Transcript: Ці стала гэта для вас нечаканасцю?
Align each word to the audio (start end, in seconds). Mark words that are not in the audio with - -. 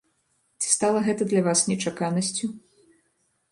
Ці 0.63 0.69
стала 0.75 0.99
гэта 1.09 1.27
для 1.35 1.43
вас 1.49 1.63
нечаканасцю? 1.71 2.53